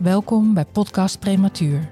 [0.00, 1.90] Welkom bij Podcast Prematuur.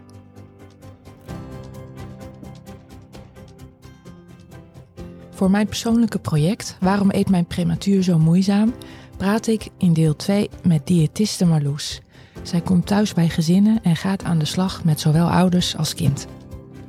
[5.31, 8.75] Voor mijn persoonlijke project Waarom eet mijn prematuur zo moeizaam?
[9.17, 12.01] praat ik in deel 2 met diëtiste Marloes.
[12.43, 16.27] Zij komt thuis bij gezinnen en gaat aan de slag met zowel ouders als kind.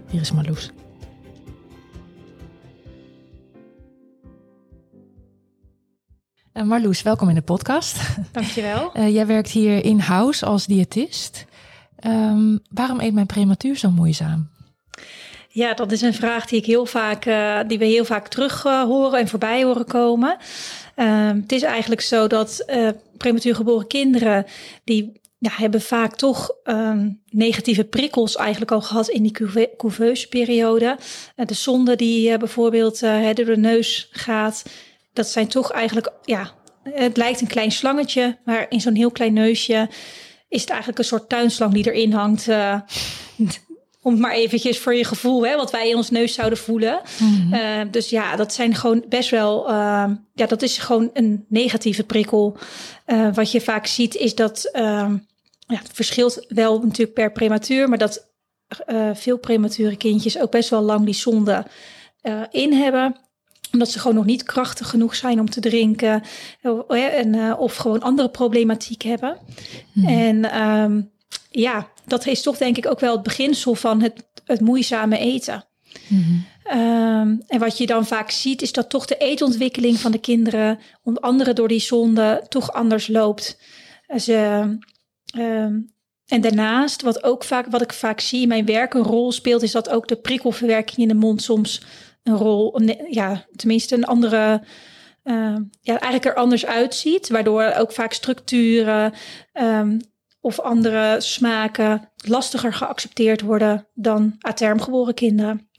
[0.09, 0.71] Hier is Marloes.
[6.65, 7.97] Marloes, welkom in de podcast.
[8.31, 8.91] Dankjewel.
[8.93, 11.45] Uh, jij werkt hier in-house als diëtist.
[12.05, 14.49] Um, waarom eet mijn prematuur zo moeizaam?
[15.49, 18.63] Ja, dat is een vraag die ik heel vaak, uh, die we heel vaak terug
[18.63, 20.37] horen en voorbij horen komen.
[20.95, 22.65] Ehm, het is eigenlijk zo dat
[23.17, 24.45] prematuur geboren kinderen
[24.83, 29.37] die ja, hebben vaak toch um, negatieve prikkels eigenlijk al gehad in die
[29.77, 30.97] couveuse periode.
[31.35, 34.63] de zonde die bijvoorbeeld door de neus gaat,
[35.19, 36.51] dat zijn toch eigenlijk, ja,
[36.93, 39.89] het lijkt een klein slangetje, maar in zo'n heel klein neusje
[40.49, 42.47] is het eigenlijk een soort tuinslang die erin hangt.
[42.47, 42.79] Uh,
[44.01, 47.01] om het maar eventjes voor je gevoel, hè, wat wij in ons neus zouden voelen.
[47.19, 47.53] Mm -hmm.
[47.53, 52.03] uh, dus ja, dat zijn gewoon best wel, uh, ja, dat is gewoon een negatieve
[52.03, 52.57] prikkel.
[53.33, 55.19] wat je vaak ziet is dat, ja,
[55.67, 58.27] het verschilt wel natuurlijk per prematuur, maar dat
[59.13, 61.65] veel premature kindjes ook best wel lang die zonde
[62.51, 63.28] in hebben
[63.71, 66.23] omdat ze gewoon nog niet krachtig genoeg zijn om te drinken.
[66.87, 69.37] En, uh, of gewoon andere problematiek hebben.
[69.93, 70.05] Hmm.
[70.05, 71.11] En um,
[71.49, 75.65] ja, dat is toch denk ik ook wel het beginsel van het, het moeizame eten.
[76.07, 76.45] Hmm.
[76.73, 80.79] Um, en wat je dan vaak ziet, is dat toch de eetontwikkeling van de kinderen,
[81.03, 83.57] onder andere door die zonde, toch anders loopt.
[84.17, 84.61] Ze,
[85.37, 85.93] um,
[86.25, 89.61] en daarnaast, wat, ook vaak, wat ik vaak zie in mijn werk een rol speelt,
[89.61, 91.81] is dat ook de prikkelverwerking in de mond soms
[92.23, 94.63] een rol, ja, tenminste een andere,
[95.23, 99.13] uh, ja, eigenlijk er anders uitziet, waardoor ook vaak structuren
[99.53, 99.99] um,
[100.41, 105.69] of andere smaken lastiger geaccepteerd worden dan a kinderen.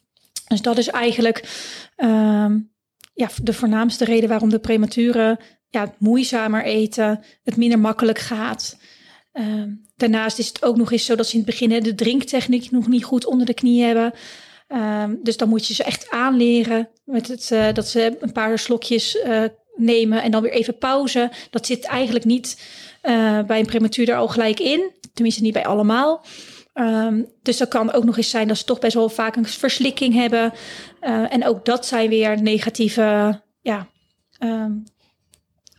[0.47, 1.49] Dus dat is eigenlijk
[1.97, 2.73] um,
[3.15, 8.79] ja, de voornaamste reden waarom de prematuren ja, moeizamer eten, het minder makkelijk gaat.
[9.33, 12.71] Um, daarnaast is het ook nog eens zo dat ze in het begin de drinktechniek
[12.71, 14.13] nog niet goed onder de knie hebben.
[14.73, 18.59] Um, dus dan moet je ze echt aanleren met het, uh, dat ze een paar
[18.59, 19.43] slokjes uh,
[19.77, 21.31] nemen en dan weer even pauze.
[21.51, 22.61] Dat zit eigenlijk niet
[23.03, 24.91] uh, bij een prematuur er al gelijk in.
[25.13, 26.25] Tenminste niet bij allemaal.
[26.75, 29.47] Um, dus dat kan ook nog eens zijn dat ze toch best wel vaak een
[29.47, 30.53] verslikking hebben.
[31.31, 33.89] en ook dat zijn weer negatieve ja,
[34.39, 34.85] um,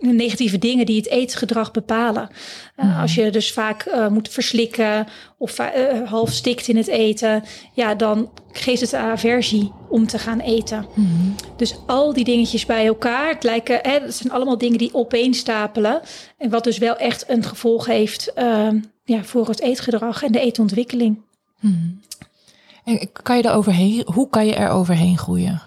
[0.01, 2.29] negatieve dingen die het eetgedrag bepalen.
[2.78, 3.01] Uh, mm.
[3.01, 5.07] Als je dus vaak uh, moet verslikken
[5.38, 5.67] of uh,
[6.09, 10.85] half stikt in het eten, ja, dan geeft het aversie om te gaan eten.
[10.94, 11.35] Mm.
[11.57, 16.01] Dus al die dingetjes bij elkaar, het lijken, hè, het zijn allemaal dingen die opeenstapelen.
[16.38, 18.34] En wat dus wel echt een gevolg heeft
[19.03, 21.22] ja, voor het eetgedrag en de eetontwikkeling.
[21.59, 22.00] Mm.
[22.84, 25.61] En kan je er overheen, hoe kan je er overheen groeien?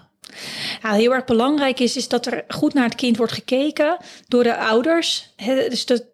[0.81, 3.97] Ja, heel erg belangrijk is, is dat er goed naar het kind wordt gekeken
[4.27, 5.33] door de ouders.
[5.45, 6.05] dus dat,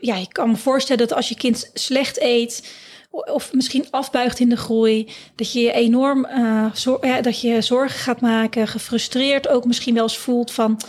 [0.00, 2.74] ja, ik kan me voorstellen dat als je kind slecht eet
[3.10, 6.26] of misschien afbuigt in de groei, dat je je enorm
[6.72, 10.80] zor ja, dat je zorgen gaat maken, gefrustreerd ook misschien wel eens voelt van,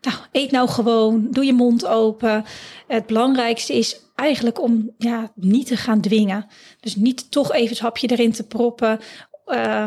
[0.00, 2.44] nou, eet nou gewoon, doe je mond open.
[2.86, 6.46] Het belangrijkste is eigenlijk om ja, niet te gaan dwingen.
[6.80, 9.00] Dus niet toch even het hapje erin te proppen
[9.46, 9.86] Uh,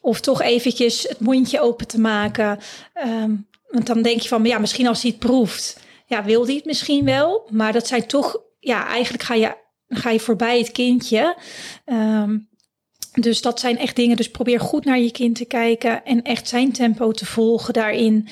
[0.00, 2.58] of toch eventjes het mondje open te maken.
[3.06, 6.54] Um, want dan denk je van, ja, misschien als hij het proeft, ja, wil hij
[6.54, 7.48] het misschien wel.
[7.50, 9.56] Maar dat zijn toch, ja, eigenlijk ga je,
[9.88, 11.36] ga je voorbij het kindje.
[11.86, 12.48] Um,
[13.12, 14.16] dus dat zijn echt dingen.
[14.16, 18.28] Dus probeer goed naar je kind te kijken en echt zijn tempo te volgen daarin.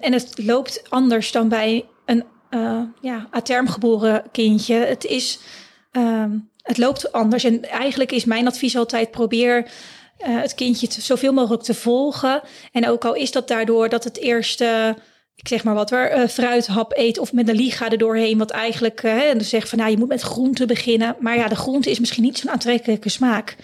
[0.00, 4.74] En het loopt anders dan bij een uh, ja, aterm geboren kindje.
[4.74, 5.38] Het is
[6.62, 7.44] het loopt anders.
[7.44, 9.56] En eigenlijk is mijn advies altijd: probeer
[10.26, 12.42] uh, het kindje zoveel mogelijk te volgen.
[12.72, 14.96] En ook al is dat daardoor dat het eerste,
[15.34, 18.50] ik zeg maar wat, waar, uh, fruithap eet of met een liga er doorheen, wat
[18.50, 21.16] eigenlijk, en dan zegt van nou, je moet met groente beginnen.
[21.18, 23.56] Maar ja, de groente is misschien niet zo'n aantrekkelijke smaak.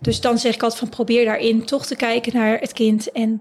[0.00, 3.40] Dus dan zeg ik altijd van probeer daarin toch te kijken naar het kind en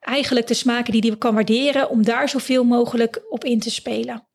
[0.00, 4.29] eigenlijk de smaken die die kan waarderen, om daar zoveel mogelijk op in te spelen.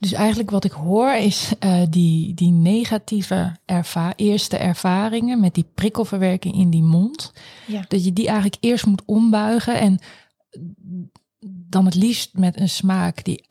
[0.00, 5.66] Dus eigenlijk wat ik hoor is uh, die, die negatieve erva eerste ervaringen met die
[5.74, 7.32] prikkelverwerking in die mond.
[7.66, 7.84] Ja.
[7.88, 9.98] Dat je die eigenlijk eerst moet ombuigen en
[11.46, 13.44] dan het liefst met een smaak die,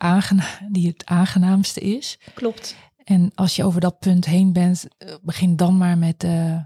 [0.68, 2.18] die het aangenaamste is.
[2.34, 2.76] Klopt.
[3.04, 6.64] En als je over dat punt heen bent, eh, begin dan maar met de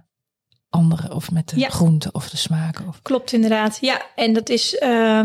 [0.69, 1.69] andere of met de Ja.
[1.69, 2.89] groenten of de smaken.
[2.89, 3.03] Of...
[3.03, 3.79] Klopt inderdaad.
[3.81, 5.25] Ja, en dat is eh,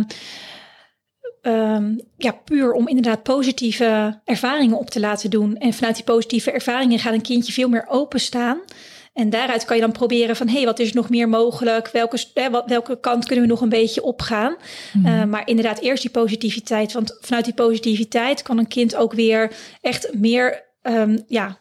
[1.42, 5.58] ehm, ja, puur om inderdaad positieve ervaringen op te laten doen.
[5.58, 8.60] En vanuit die positieve ervaringen gaat een kindje veel meer openstaan.
[9.14, 11.90] En daaruit kan je dan proberen van, hé, hey, wat is er nog meer mogelijk?
[11.92, 12.20] Welke,
[12.66, 14.56] welke kant kunnen we nog een beetje opgaan?
[15.04, 16.94] Eh, maar inderdaad, eerst die positiviteit.
[16.94, 19.52] Want vanuit die positiviteit kan een kind ook weer
[19.82, 21.60] echt meer ehm, ja,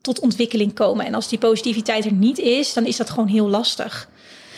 [0.00, 1.06] tot ontwikkeling komen.
[1.06, 4.08] En als die positiviteit er niet is, dan is dat gewoon heel lastig.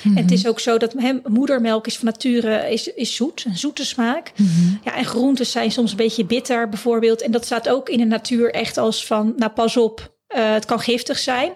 [0.05, 0.95] En het is ook zo dat
[1.29, 4.33] moedermelk is van nature is, is zoet, een zoete smaak.
[4.85, 7.23] Ja, en groentes zijn soms een beetje bitter bijvoorbeeld.
[7.23, 10.65] En dat staat ook in de natuur echt als van, nou pas op, eh, het
[10.65, 11.53] kan giftig zijn.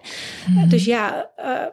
[0.51, 1.67] Uh, dus ja, uh,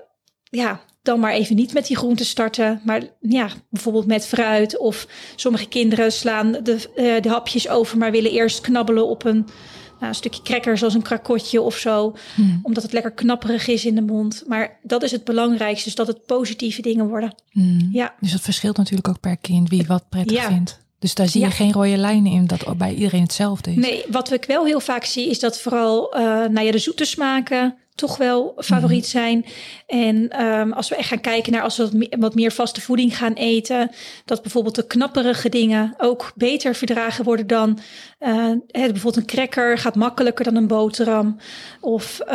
[0.44, 2.82] ja, dan maar even niet met die groenten starten.
[2.84, 4.78] Maar ja, bijvoorbeeld met fruit.
[4.78, 9.48] Of sommige kinderen slaan de, de hapjes over, maar willen eerst knabbelen op een,
[10.02, 12.16] nou, een stukje cracker, zoals een krakotje of zo.
[12.36, 12.60] Hmm.
[12.64, 14.44] Omdat het lekker knapperig is in de mond.
[14.48, 17.34] Maar dat is het belangrijkste, dus dat het positieve dingen worden.
[17.50, 17.90] Hmm.
[17.92, 18.14] Ja.
[18.20, 20.48] Dus dat verschilt natuurlijk ook per kind wie wat prettig Ja.
[20.48, 20.80] vindt.
[21.00, 21.54] Dus daar zie je Ja.
[21.54, 23.76] geen rode lijnen in dat bij iedereen hetzelfde is.
[23.76, 27.06] Nee, wat ik wel heel vaak zie, is dat vooral uh, nou ja, de zoete
[27.06, 29.46] smaken toch wel favoriet zijn.
[29.88, 32.82] En um, als we echt gaan kijken naar als we wat meer, wat meer vaste
[32.82, 33.92] voeding gaan eten,
[34.26, 37.80] dat bijvoorbeeld de knapperige dingen ook beter verdragen worden dan
[38.20, 41.38] uh, hè, bijvoorbeeld een cracker gaat makkelijker dan een boterham.
[41.80, 42.34] Of uh,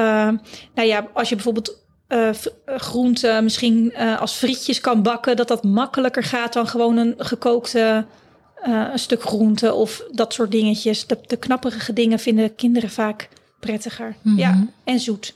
[0.74, 2.30] nou ja, als je bijvoorbeeld uh,
[2.66, 8.06] groenten misschien als frietjes kan bakken, dat dat makkelijker gaat dan gewoon een gekookte
[8.62, 11.06] een stuk groente of dat soort dingetjes.
[11.06, 13.28] De, de knapperige dingen vinden kinderen vaak
[13.60, 14.16] prettiger.
[14.22, 14.38] Mhm.
[14.38, 15.34] Ja, en zoet.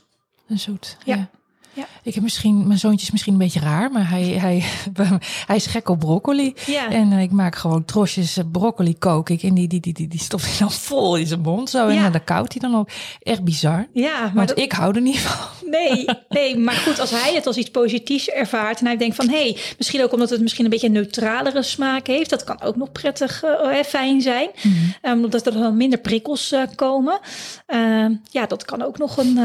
[0.51, 0.97] En zoet.
[1.05, 1.15] Ja.
[1.15, 1.29] ja.
[1.73, 1.85] Ja.
[2.03, 4.63] Ik heb misschien, mijn zoontje is misschien een beetje raar, maar hij, hij,
[5.47, 6.53] hij is gek op broccoli.
[6.65, 6.89] Ja.
[6.89, 10.07] En uh, ik maak gewoon trosjes uh, broccoli kook ik en die, die, die, die,
[10.07, 11.87] die stopt hij dan vol in zijn mond zo.
[11.87, 12.09] En Ja.
[12.09, 12.89] dan koudt hij dan ook.
[13.21, 13.87] Echt bizar.
[13.93, 15.69] Ja, maar Want dat- ik hou er niet van.
[15.69, 19.29] Nee, nee, maar goed, als hij het als iets positiefs ervaart en hij denkt van
[19.29, 22.61] hé, hey, misschien ook omdat het misschien een beetje een neutralere smaak heeft, dat kan
[22.61, 24.75] ook nog prettig uh, fijn zijn, Mhm.
[25.11, 27.19] um, omdat er dan minder prikkels uh, komen.
[27.67, 29.37] Uh, ja, dat kan ook nog een,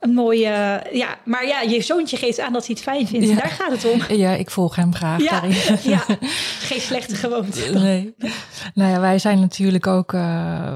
[0.00, 0.82] een mooie.
[0.92, 3.28] ja, maar ja, je zoontje geeft aan dat hij het fijn vindt.
[3.28, 3.34] Ja.
[3.34, 4.16] Daar gaat het om.
[4.16, 5.78] Ja, ik volg hem graag Ja, daarin.
[5.82, 6.04] ja,
[6.58, 7.70] geen slechte gewoonte.
[7.72, 8.14] Nee.
[8.74, 10.12] Nou ja, wij zijn natuurlijk ook.
[10.12, 10.74] Uh,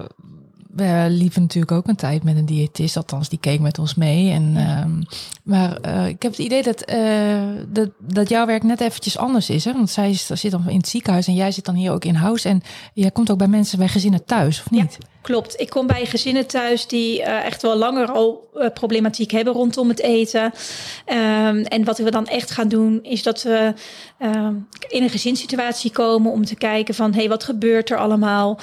[0.76, 4.30] we liepen natuurlijk ook een tijd met een diëtist, althans die keek met ons mee.
[4.30, 4.82] En, Ja.
[4.82, 5.02] um,
[5.42, 9.50] maar uh, ik heb het idee dat, uh, dat, dat jouw werk net eventjes anders
[9.50, 9.64] is.
[9.64, 9.72] Hè?
[9.72, 12.44] Want zij zit dan in het ziekenhuis en jij zit dan hier ook in huis.
[12.44, 12.62] En
[12.94, 14.96] jij komt ook bij mensen, bij gezinnen thuis, of niet?
[15.00, 15.06] Ja.
[15.22, 15.60] Klopt.
[15.60, 20.00] Ik kom bij gezinnen thuis die uh, echt wel langer al problematiek hebben rondom het
[20.00, 20.44] eten.
[20.44, 23.74] Um, en wat we dan echt gaan doen, is dat we
[24.18, 28.58] um, in een gezinssituatie komen om te kijken van hé, hey, wat gebeurt er allemaal?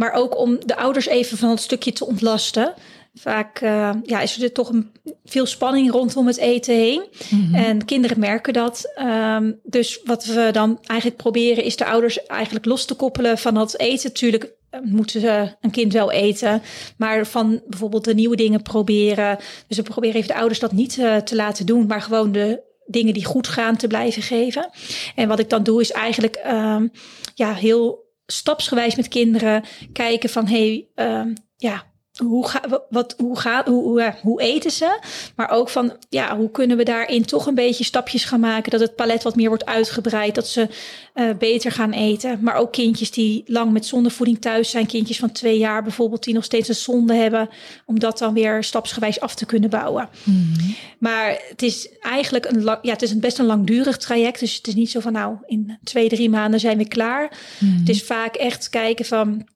[0.00, 2.74] Maar ook om de ouders even van het stukje te ontlasten.
[3.14, 4.90] Vaak uh, ja, is er toch een,
[5.24, 7.02] veel spanning rondom het eten heen.
[7.28, 7.54] Mm-hmm.
[7.54, 8.92] En kinderen merken dat.
[9.02, 13.54] Um, dus wat we dan eigenlijk proberen is de ouders eigenlijk los te koppelen van
[13.54, 14.08] dat eten.
[14.08, 14.52] Natuurlijk
[14.82, 16.62] moeten ze een kind wel eten.
[16.96, 19.38] Maar van bijvoorbeeld de nieuwe dingen proberen.
[19.66, 21.86] Dus we proberen even de ouders dat niet uh, te laten doen.
[21.86, 24.70] Maar gewoon de dingen die goed gaan te blijven geven.
[25.14, 26.90] En wat ik dan doe is eigenlijk um,
[27.34, 31.89] ja, heel stapsgewijs met kinderen kijken van hey, um, ja,
[32.20, 34.98] hoe, ga, wat, hoe, gaat, hoe, hoe, hoe, eten ze?
[35.36, 38.70] Maar ook van, ja, hoe kunnen we daarin toch een beetje stapjes gaan maken?
[38.70, 40.68] Dat het palet wat meer wordt uitgebreid, dat ze
[41.14, 42.38] uh, beter gaan eten.
[42.42, 46.34] Maar ook kindjes die lang met zondevoeding thuis zijn, kindjes van twee jaar bijvoorbeeld, die
[46.34, 47.48] nog steeds een zonde hebben,
[47.86, 50.08] om dat dan weer stapsgewijs af te kunnen bouwen.
[50.24, 50.52] Mm.
[50.98, 54.40] Maar het is eigenlijk een, lang, ja, het is een best een langdurig traject.
[54.40, 57.32] Dus het is niet zo van, nou, in twee, drie maanden zijn we klaar.
[57.58, 57.78] Mm.
[57.78, 59.46] Het is vaak echt kijken van,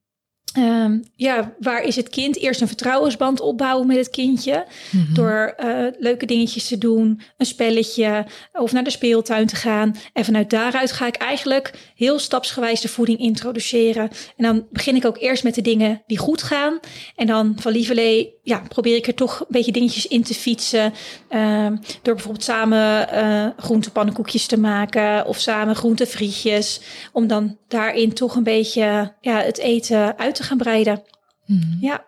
[0.58, 2.36] Um, ja, waar is het kind?
[2.36, 4.66] Eerst een vertrouwensband opbouwen met het kindje.
[4.90, 5.14] Mm-hmm.
[5.14, 9.96] Door uh, leuke dingetjes te doen, een spelletje of naar de speeltuin te gaan.
[10.12, 14.10] En vanuit daaruit ga ik eigenlijk heel stapsgewijs de voeding introduceren.
[14.36, 16.78] En dan begin ik ook eerst met de dingen die goed gaan.
[17.16, 20.92] En dan van lieverlee, ja, probeer ik er toch een beetje dingetjes in te fietsen.
[21.30, 21.66] Uh,
[22.02, 26.80] door bijvoorbeeld samen uh, groentepannenkoekjes te maken of samen groentefrietjes.
[27.12, 31.02] Om dan daarin toch een beetje ja, het eten uit te gaan breiden.
[31.46, 31.76] Mm.
[31.80, 32.04] Ja.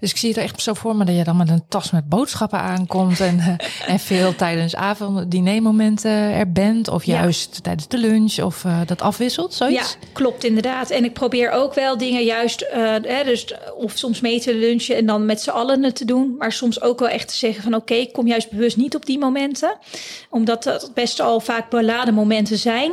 [0.00, 2.08] Dus ik zie het echt zo voor me dat je dan met een tas met
[2.08, 3.46] boodschappen aankomt en, uh,
[3.92, 6.88] en veel tijdens avond dinermomenten er bent.
[6.88, 9.96] Of juist tijdens de lunch of uh, dat afwisselt, zoiets?
[10.00, 10.90] Ja, klopt inderdaad.
[10.90, 14.96] En ik probeer ook wel dingen juist, uh, hè, dus, of soms mee te lunchen
[14.96, 16.34] en dan met z'n allen te doen.
[16.38, 19.06] Maar soms ook wel echt te zeggen van oké, okay, kom juist bewust niet op
[19.06, 19.78] die momenten.
[20.30, 22.92] Omdat dat best al vaak beladen momenten zijn.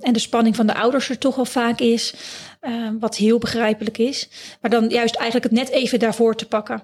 [0.00, 2.14] en de spanning van de ouders er toch wel vaak is.
[2.60, 4.28] Uh, wat heel begrijpelijk is.
[4.60, 6.82] Maar dan juist eigenlijk het net even daarvoor te pakken.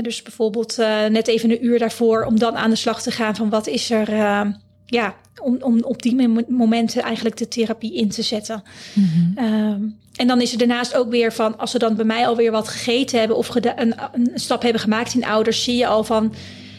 [0.00, 3.36] dus bijvoorbeeld uh, net even een uur daarvoor om dan aan de slag te gaan
[3.36, 4.12] van wat is er.
[4.12, 4.40] Uh,
[4.86, 8.62] ja, om, om op die momenten eigenlijk de therapie in te zetten.
[8.92, 9.98] Mm -hmm.
[10.14, 12.68] en dan is er daarnaast ook weer van, als ze dan bij mij alweer wat
[12.68, 16.34] gegeten hebben of een, een stap hebben gemaakt in ouders, zie je al van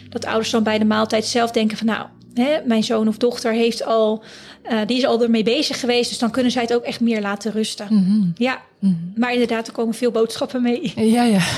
[0.10, 3.54] dat ouders dan bij de maaltijd zelf denken van nou, hè, mijn zoon of dochter
[3.54, 4.24] heeft al,
[4.70, 6.10] uh, die is al ermee bezig geweest.
[6.10, 7.88] Dus dan kunnen zij het ook echt meer laten rusten.
[7.90, 8.34] Mm -hmm.
[8.38, 9.14] Ja, mm -hmm.
[9.16, 10.94] maar inderdaad, er komen veel boodschappen mee.
[10.96, 11.40] Ja, ja.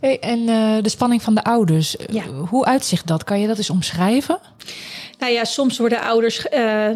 [0.00, 2.24] Hey, en uh, de spanning van de ouders, ja.
[2.26, 3.24] hoe uitzicht dat?
[3.24, 4.38] Kan je dat eens omschrijven?
[5.18, 6.46] Nou ja, soms worden ouders.
[6.54, 6.90] Uh,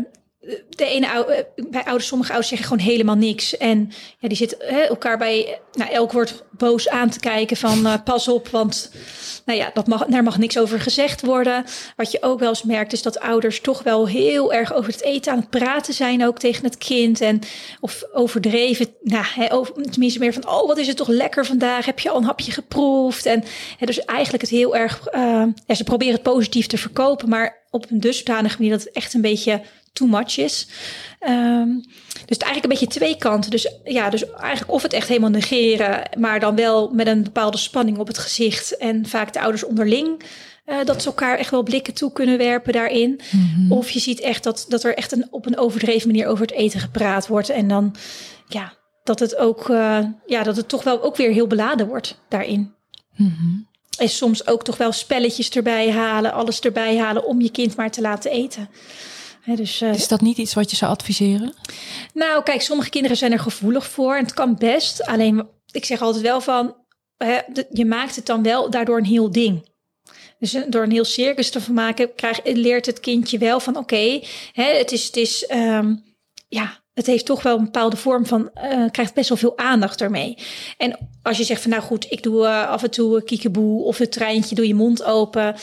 [0.69, 3.57] de ene bij ouders, sommige ouders zeggen gewoon helemaal niks.
[3.57, 7.87] En ja, die zitten hè, elkaar bij nou, elk woord boos aan te kijken van
[7.87, 8.91] uh, pas op, want
[9.45, 11.65] nou ja, dat mag, daar mag niks over gezegd worden.
[11.97, 15.03] Wat je ook wel eens merkt is dat ouders toch wel heel erg over het
[15.03, 17.21] eten aan het praten zijn ook tegen het kind.
[17.21, 17.41] En
[17.81, 21.87] of overdreven, nou, hè, over, tenminste meer van oh wat is het toch lekker vandaag,
[21.87, 23.27] heb je al een hapje geproefd?
[23.27, 23.45] En
[23.79, 25.09] hè, dus eigenlijk het heel erg,
[25.67, 29.15] ja, ze proberen het positief te verkopen, maar op een dusdanige manier dat het echt
[29.15, 29.61] een beetje
[29.93, 30.69] too much is.
[31.29, 31.83] Um,
[32.27, 33.51] dus het eigenlijk een beetje twee kanten.
[33.51, 37.57] Dus ja, dus eigenlijk of het echt helemaal negeren, maar dan wel met een bepaalde
[37.57, 38.77] spanning op het gezicht.
[38.77, 40.23] En vaak de ouders onderling.
[40.67, 43.21] Uh, dat ze elkaar echt wel blikken toe kunnen werpen daarin.
[43.31, 43.73] Mm -hmm.
[43.73, 46.55] Of je ziet echt dat, dat er echt een, op een overdreven manier over het
[46.55, 47.49] eten gepraat wordt.
[47.49, 47.95] En dan
[48.49, 48.73] ja,
[49.05, 52.75] dat het ook uh, ja, dat het toch wel ook weer heel beladen wordt daarin.
[53.17, 53.69] Mm -hmm.
[53.99, 57.91] En soms ook toch wel spelletjes erbij halen, alles erbij halen om je kind maar
[57.91, 58.69] te laten eten.
[59.41, 61.55] He, dus, uh, is dat niet iets wat je zou adviseren?
[62.15, 65.07] Nou, kijk, sommige kinderen zijn er gevoelig voor en het kan best.
[65.07, 66.75] Alleen, ik zeg altijd wel van,
[67.71, 69.69] je maakt het dan wel daardoor een heel ding.
[70.39, 74.25] Dus door een heel circus te maken, krijg, leert het kindje wel van, oké, okay,
[74.53, 76.05] het is, het is, um,
[76.49, 80.01] ja, het heeft toch wel een bepaalde vorm van, uh, krijgt best wel veel aandacht
[80.01, 80.39] ermee.
[80.77, 83.99] En als je zegt van, nou goed, ik doe uh, af en toe kiekeboe of
[83.99, 85.55] het treintje, doe je mond open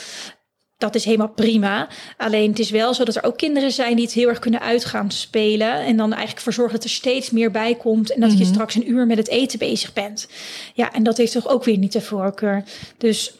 [0.78, 1.88] dat is helemaal prima.
[2.16, 4.60] Alleen het is wel zo dat er ook kinderen zijn die het heel erg kunnen
[4.60, 5.72] uitgaan spelen.
[5.72, 8.12] En dan eigenlijk voor zorgen dat er steeds meer bij komt.
[8.12, 10.28] En dat je straks een uur met het eten bezig bent.
[10.74, 12.64] Ja, en dat heeft toch ook weer niet de voorkeur.
[12.98, 13.34] Dus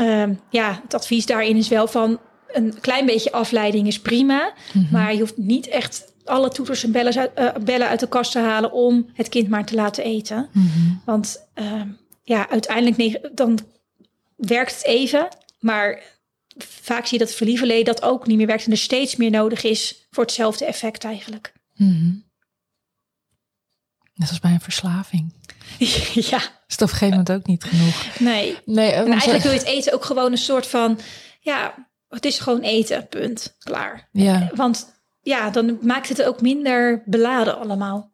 [0.00, 2.20] um, ja, het advies daarin is wel van
[2.52, 4.52] een klein beetje afleiding is prima.
[4.72, 4.92] Mm-hmm.
[4.92, 8.32] Maar je hoeft niet echt alle toeters en bellen uit, uh, bellen uit de kast
[8.32, 10.48] te halen om het kind maar te laten eten.
[10.52, 11.02] Mm-hmm.
[11.04, 11.82] Want uh,
[12.22, 13.58] ja, uiteindelijk dan
[14.36, 15.28] werkt het even.
[15.58, 16.02] Maar
[16.58, 19.62] vaak zie je dat verlieverleden dat ook niet meer werkt en er steeds meer nodig
[19.62, 21.52] is voor hetzelfde effect eigenlijk.
[21.74, 22.30] Mm-hmm.
[24.14, 25.34] Net als bij een verslaving.
[26.30, 26.38] ja.
[26.66, 28.18] Is het op een gegeven moment ook niet genoeg?
[28.18, 28.58] Nee.
[28.64, 30.98] nee en eigenlijk wil je het eten ook gewoon een soort van,
[31.40, 34.08] ja, het is gewoon eten, punt, klaar.
[34.12, 34.50] Ja.
[34.54, 38.11] Want ja, dan maakt het ook minder beladen allemaal.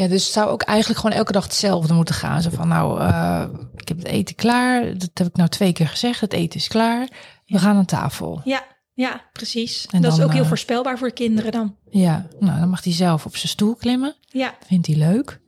[0.00, 2.42] Ja, dus het zou ook eigenlijk gewoon elke dag hetzelfde moeten gaan.
[2.42, 3.44] Zo van, nou, uh,
[3.76, 4.98] ik heb het eten klaar.
[4.98, 6.20] Dat heb ik nou twee keer gezegd.
[6.20, 7.08] Het eten is klaar.
[7.46, 8.40] We gaan aan tafel.
[8.44, 8.62] Ja,
[8.94, 9.86] ja, precies.
[9.90, 11.76] En dat dan, is ook heel uh, voorspelbaar voor kinderen dan.
[11.90, 14.16] Ja, nou, dan mag hij zelf op zijn stoel klimmen.
[14.26, 14.54] Ja.
[14.66, 15.40] Vindt hij leuk.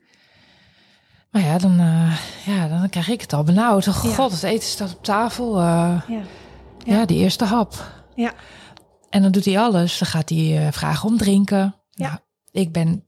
[1.31, 3.89] Maar ja, dan, uh, ja, dan krijg ik het al benauwd.
[3.89, 4.35] Oh, god, ja.
[4.35, 5.61] het eten staat op tafel.
[5.61, 6.05] Ja.
[6.09, 6.23] ja.
[6.85, 8.05] ja, die eerste hap.
[8.15, 8.33] Ja.
[9.11, 9.99] En dan doet hij alles.
[9.99, 11.75] Dan gaat hij vragen om drinken.
[11.91, 12.09] Ja.
[12.09, 12.19] Nou,
[12.51, 13.07] ik ben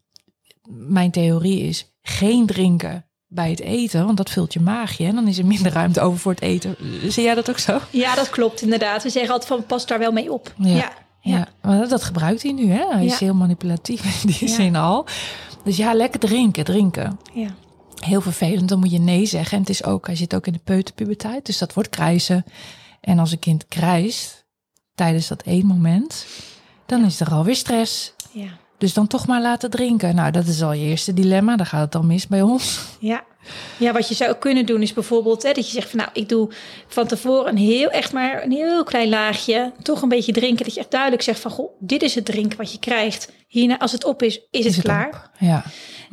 [0.71, 5.29] mijn theorie is geen drinken bij het eten, want dat vult je maagje en dan
[5.29, 6.77] is er minder ruimte over voor het eten.
[7.09, 7.81] Zie jij dat ook zo?
[7.91, 9.03] Ja, dat klopt inderdaad.
[9.03, 10.55] We zeggen altijd van pas daar wel mee op.
[10.57, 10.93] Ja, ja.
[11.21, 11.49] ja.
[11.63, 12.71] maar dat gebruikt hij nu.
[12.71, 12.87] Hè?
[12.91, 15.07] Hij is heel manipulatief in die zin al.
[15.65, 17.19] Dus ja, lekker drinken, drinken.
[17.33, 17.49] Ja.
[17.99, 19.53] Heel vervelend, dan moet je nee zeggen.
[19.53, 22.45] En het is ook, hij zit ook in de peuterpuberteit, dus dat wordt krijzen.
[23.01, 24.47] En als een kind krijst
[24.95, 26.27] tijdens dat één moment,
[26.87, 28.15] dan is er alweer stress.
[28.33, 28.63] Ja.
[28.79, 30.15] Dus dan toch maar laten drinken.
[30.15, 31.57] Nou, dat is al je eerste dilemma.
[31.57, 32.81] Dan gaat het dan mis bij ons.
[33.01, 33.25] Ja,
[33.79, 36.29] ja wat je zou kunnen doen is bijvoorbeeld hè, dat je zegt van nou, ik
[36.29, 36.51] doe
[36.87, 39.73] van tevoren een heel echt maar een heel klein laagje.
[39.83, 40.65] Toch een beetje drinken.
[40.65, 43.33] Dat je echt duidelijk zegt van goh, dit is het drinken wat je krijgt.
[43.49, 45.09] Hierna, als het op is, is, het, het klaar.
[45.09, 45.31] Op?
[45.39, 45.65] Ja.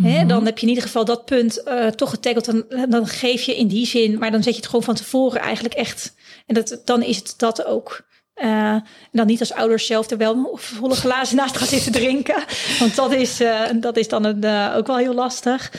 [0.01, 0.27] Hè, mm-hmm.
[0.27, 2.45] Dan heb je in ieder geval dat punt uh, toch getackled.
[2.45, 5.41] Dan, dan geef je in die zin, maar dan zet je het gewoon van tevoren
[5.41, 6.13] eigenlijk echt.
[6.45, 8.09] En dat, dan is het dat ook.
[8.35, 8.75] Uh,
[9.11, 12.43] dan niet als ouders zelf er wel volle glazen naast gaan zitten drinken.
[12.79, 15.71] Want dat is, uh, dat is dan een, uh, ook wel heel lastig.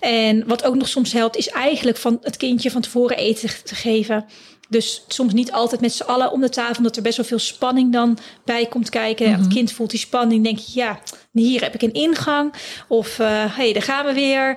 [0.00, 3.74] En wat ook nog soms helpt, is eigenlijk van het kindje van tevoren eten te
[3.74, 4.24] geven.
[4.68, 7.38] Dus soms niet altijd met z'n allen om de tafel, omdat er best wel veel
[7.38, 9.28] spanning dan bij komt kijken.
[9.28, 10.98] Mm Het kind voelt die spanning, denk je, ja,
[11.32, 12.52] hier heb ik een ingang.
[12.88, 14.56] Of hé, hey, daar gaan we weer.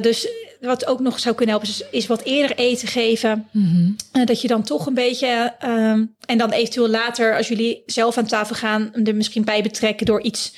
[0.00, 0.28] dus
[0.60, 3.48] wat ook nog zou kunnen helpen, is, is wat eerder eten geven.
[3.50, 5.54] Mm dat je dan toch een beetje.
[5.64, 5.90] Uh,
[6.26, 10.22] en dan eventueel later, als jullie zelf aan tafel gaan, er misschien bij betrekken door
[10.22, 10.54] iets.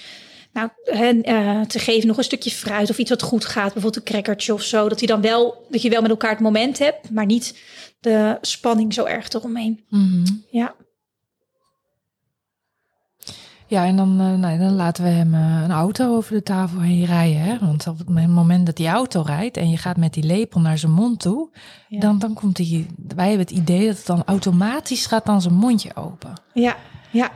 [0.53, 4.12] Nou, uh, te geven, nog een stukje fruit of iets wat goed gaat, bijvoorbeeld een
[4.12, 4.88] crackertje of zo.
[4.88, 7.55] Dat, je dan wel, dat je wel met elkaar het moment hebt, maar niet
[8.04, 9.84] de spanning zo erg eromheen.
[9.88, 10.75] Mm Ja.
[13.66, 16.80] Ja, en dan, uh, nou, dan laten we hem uh, een auto over de tafel
[16.80, 17.40] heen rijden.
[17.40, 17.58] Hè?
[17.58, 20.78] Want op het moment dat die auto rijdt en je gaat met die lepel naar
[20.78, 21.50] zijn mond toe,
[21.88, 22.00] ja.
[22.00, 22.87] dan, dan komt die.
[23.16, 26.32] Wij hebben het idee dat het dan automatisch gaat dan zijn mondje open.
[26.52, 26.76] Ja,
[27.11, 27.30] ja.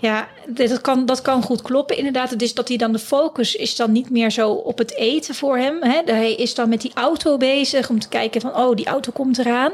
[0.00, 2.38] Ja, dat kan, dat kan goed kloppen inderdaad.
[2.38, 5.58] Dus dat hij dan de focus is dan niet meer zo op het eten voor
[5.58, 5.82] hem.
[5.82, 6.00] Hè?
[6.04, 9.38] Hij is dan met die auto bezig om te kijken van, oh, die auto komt
[9.38, 9.72] eraan.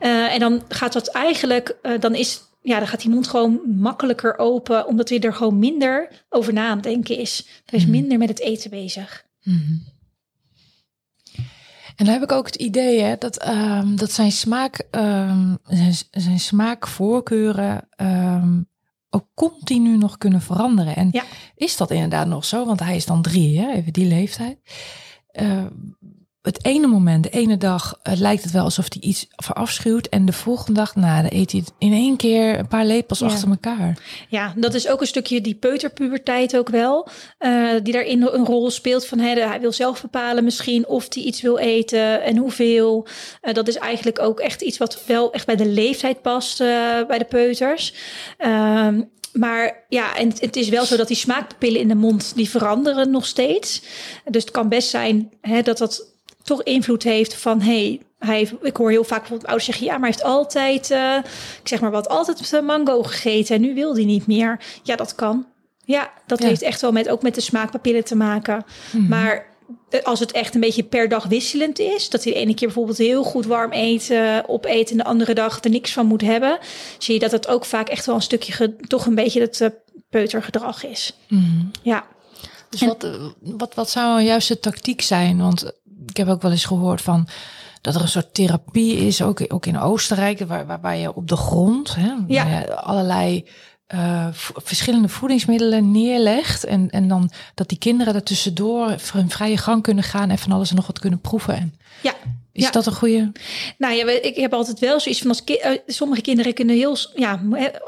[0.00, 3.60] Uh, en dan gaat dat eigenlijk, uh, dan is ja, dan gaat die mond gewoon
[3.66, 7.46] makkelijker open, omdat hij er gewoon minder over na aan denken is.
[7.64, 7.94] Hij is mhm.
[7.94, 9.24] minder met het eten bezig.
[9.42, 9.94] Mm
[11.96, 15.94] En dan heb ik ook het idee hè, dat, um, dat zijn, smaak, um, zijn,
[16.10, 18.68] zijn smaakvoorkeuren um,
[19.16, 20.96] ook continu nog kunnen veranderen.
[20.96, 21.24] En ja.
[21.54, 22.64] is dat inderdaad nog zo?
[22.64, 24.58] Want hij is dan drie, hè, even die leeftijd.
[25.32, 25.64] Uh,
[26.46, 30.08] het ene moment, de ene dag, uh, lijkt het wel alsof hij iets verafschuwt.
[30.08, 33.48] En de volgende dag, nou, dan eet hij in één keer een paar lepels achter
[33.48, 33.98] elkaar.
[34.28, 37.08] Ja, dat is ook een stukje die peuterpuberteit ook wel.
[37.38, 41.22] Uh, die daarin een rol speelt van hè, hij wil zelf bepalen misschien of hij
[41.22, 43.06] iets wil eten en hoeveel.
[43.42, 46.58] Uh, dat is eigenlijk ook echt iets wat wel echt bij de leeftijd past
[47.08, 47.94] bij de peuters.
[48.38, 52.50] Ehm, maar ja, en het is wel zo dat die smaakpapillen in de mond, die
[52.50, 53.82] veranderen nog steeds.
[54.24, 56.14] Dus het kan best zijn hè, dat dat
[56.46, 60.08] toch invloed heeft van hey, hij, ik hoor heel vaak bijvoorbeeld ouders zeggen, ja, maar
[60.08, 61.16] hij heeft altijd, uh,
[61.62, 64.60] ik zeg maar wat, altijd mango gegeten en nu wil hij niet meer.
[64.82, 65.46] Ja, dat kan.
[65.84, 68.64] Ja, dat heeft echt wel met ook met de smaakpapillen te maken.
[68.90, 69.08] Mhm.
[69.08, 69.46] Maar
[69.90, 72.66] eh, als het echt een beetje per dag wisselend is, dat hij de ene keer
[72.66, 76.58] bijvoorbeeld heel goed warm eten opeten en de andere dag er niks van moet hebben,
[76.98, 79.68] zie je dat het ook vaak echt wel een stukje toch een beetje het uh,
[80.10, 81.12] peutergedrag is.
[81.28, 82.06] Mm Ja.
[82.70, 83.06] Dus wat,
[83.40, 85.38] wat, wat zou een juiste tactiek zijn?
[85.38, 85.72] Want
[86.08, 87.28] ik heb ook wel eens gehoord van
[87.80, 91.28] dat er een soort therapie is, ook, ook in Oostenrijk, waar, waar, waar je op
[91.28, 92.62] de grond hè, ja.
[92.62, 93.44] allerlei
[93.94, 96.64] uh, verschillende voedingsmiddelen neerlegt.
[96.64, 100.52] En, en dan dat die kinderen er tussendoor hun vrije gang kunnen gaan en van
[100.52, 101.54] alles en nog wat kunnen proeven.
[101.54, 102.14] En ja.
[102.52, 103.32] Is dat een goede?
[103.78, 106.96] Nou ja, ik heb altijd wel zoiets van als ki uh, sommige kinderen kunnen heel
[107.14, 107.40] ja,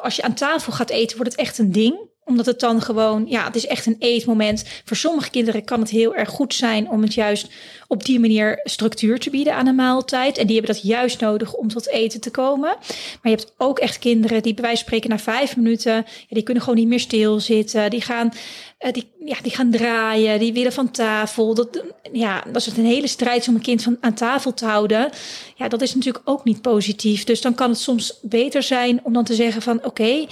[0.02, 3.26] als je aan tafel gaat eten, wordt het echt een ding omdat het dan gewoon,
[3.28, 4.64] ja, het is echt een eetmoment.
[4.84, 7.52] Voor sommige kinderen kan het heel erg goed zijn om het juist
[7.88, 10.38] op die manier structuur te bieden aan een maaltijd.
[10.38, 12.76] En die hebben dat juist nodig om tot eten te komen.
[12.78, 16.04] Maar je hebt ook echt kinderen die bij wijze van spreken na vijf minuten, ja,
[16.28, 17.90] die kunnen gewoon niet meer stilzitten.
[17.90, 18.32] Die gaan
[18.80, 21.54] uh, die, ja, die gaan draaien, die willen van tafel.
[21.54, 25.10] Dat, ja, als het een hele strijd om een kind van, aan tafel te houden,
[25.54, 27.24] ja, dat is natuurlijk ook niet positief.
[27.24, 30.26] Dus dan kan het soms beter zijn om dan te zeggen van oké,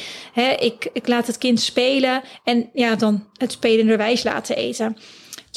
[0.59, 4.97] ik, ik laat het kind spelen en ja, dan het spelenderwijs laten eten.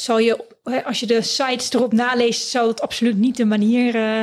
[0.00, 0.44] Zal je,
[0.84, 4.22] als je de sites erop naleest, zou het absoluut niet de manier uh,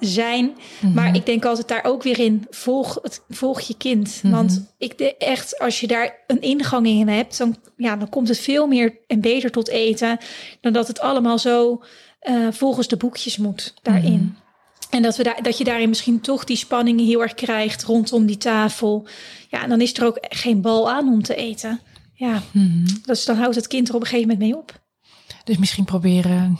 [0.00, 0.56] zijn.
[0.80, 0.92] Mhm.
[0.92, 4.20] Maar ik denk altijd daar ook weer in, volg, het, volg je kind.
[4.22, 4.34] Mhm.
[4.34, 8.38] Want ik echt, als je daar een ingang in hebt, dan, ja, dan komt het
[8.38, 10.18] veel meer en beter tot eten.
[10.60, 11.82] Dan dat het allemaal zo
[12.22, 14.12] uh, volgens de boekjes moet daarin.
[14.12, 14.44] Mhm.
[14.90, 18.26] En dat, we daar, dat je daarin misschien toch die spanning heel erg krijgt rondom
[18.26, 19.06] die tafel.
[19.48, 21.80] Ja, en dan is er ook geen bal aan om te eten.
[22.12, 22.42] Ja,
[23.04, 24.84] dus dan houdt het kind er op een gegeven moment mee op.
[25.46, 26.58] Dus misschien proberen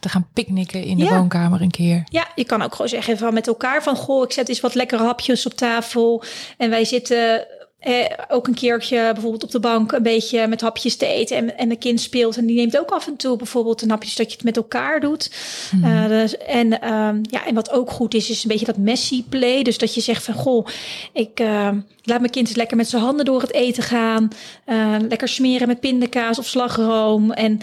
[0.00, 2.04] te gaan picknicken in de woonkamer een keer.
[2.08, 3.96] Ja, je kan ook gewoon zeggen van met elkaar van...
[3.96, 6.22] goh, ik zet eens wat lekkere hapjes op tafel.
[6.56, 7.46] En wij zitten
[7.78, 11.36] eh, ook een keertje bijvoorbeeld op de bank een beetje met hapjes te eten.
[11.36, 14.16] En, en mijn kind speelt en die neemt ook af en toe bijvoorbeeld een hapjes
[14.16, 15.30] dat je het met elkaar doet.
[15.70, 15.84] Hmm.
[15.84, 19.24] Uh, dus, en, uh, ja, en wat ook goed is, is een beetje dat messy
[19.28, 19.62] play.
[19.62, 20.66] Dus dat je zegt van goh,
[21.12, 21.68] ik uh,
[22.02, 24.28] laat mijn kind eens lekker met zijn handen door het eten gaan.
[24.64, 27.32] Eh, lekker smeren met pindakaas of slagroom.
[27.32, 27.60] En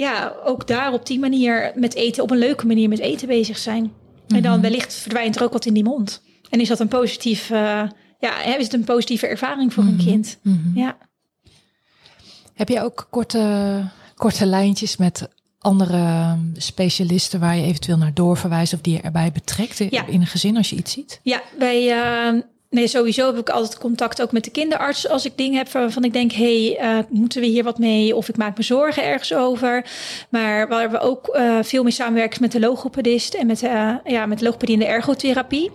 [0.00, 3.58] ja, ook daar op die manier met eten, op een leuke manier met eten bezig
[3.58, 3.92] zijn.
[4.28, 4.60] En dan mhm.
[4.60, 6.22] wellicht verdwijnt er ook wat in die mond.
[6.50, 7.82] En is dat een positief, uh,
[8.18, 10.06] ja, is het een positieve ervaring voor een mhm.
[10.06, 10.38] kind?
[10.42, 10.78] Mhm.
[10.78, 10.96] Ja.
[12.54, 13.84] Heb je ook korte,
[14.14, 19.80] korte lijntjes met andere specialisten waar je eventueel naar doorverwijst of die je erbij betrekt
[19.80, 21.20] in een gezin als je iets ziet?
[21.22, 21.82] Ja, wij,
[22.34, 25.68] uh, nee, sowieso heb ik altijd contact ook met de kinderarts als ik dingen heb
[25.68, 28.16] waarvan ik denk, hey, uh, moeten we hier wat mee?
[28.16, 29.84] Of ik maak me zorgen ergens over.
[30.28, 34.26] Maar waar we ook uh, veel mee samenwerken met de logopedist en met, uh, ja,
[34.26, 35.70] met logopedie en de ergotherapie.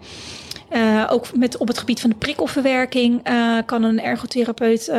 [1.09, 3.21] Ook met, op het gebied van de prikkelverwerking
[3.65, 4.91] kan een ergotherapeut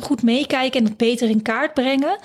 [0.00, 2.18] goed meekijken en het beter in kaart brengen.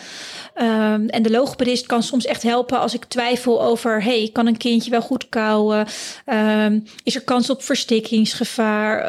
[0.62, 4.58] Um, en de logopedist kan soms echt helpen als ik twijfel over: hey, kan een
[4.58, 5.88] kindje wel goed kauwen?
[6.26, 9.04] Um, is er kans op verstikkingsgevaar?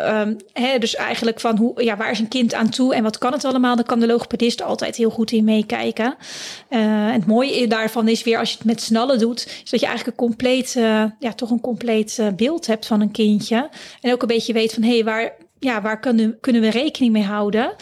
[0.53, 3.33] Hè, dus eigenlijk van hoe, ja, waar is een kind aan toe en wat kan
[3.33, 3.77] het allemaal?
[3.77, 6.15] Dan kan de logopedist altijd heel goed in meekijken.
[6.69, 9.87] en het mooie daarvan is weer als je het met snallen doet, is dat je
[9.87, 10.73] eigenlijk een compleet,
[11.19, 13.69] ja, toch een compleet beeld hebt van een kindje.
[14.01, 17.13] En ook een beetje weet van hé, hey, waar, ja, waar kunnen, kunnen we rekening
[17.13, 17.73] mee houden?